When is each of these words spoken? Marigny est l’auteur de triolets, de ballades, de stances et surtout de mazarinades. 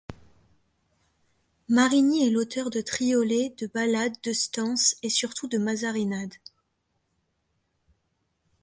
Marigny 1.69 2.25
est 2.25 2.31
l’auteur 2.31 2.71
de 2.71 2.81
triolets, 2.81 3.53
de 3.59 3.67
ballades, 3.67 4.17
de 4.23 4.33
stances 4.33 4.95
et 5.03 5.09
surtout 5.11 5.47
de 5.47 5.59
mazarinades. 5.59 6.33